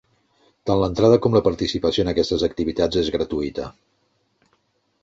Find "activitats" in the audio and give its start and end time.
2.49-3.03